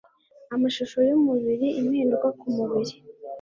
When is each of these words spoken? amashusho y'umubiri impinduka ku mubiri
amashusho 0.55 0.97
y'umubiri 1.07 1.67
impinduka 1.79 2.27
ku 2.39 2.45
mubiri 2.55 2.93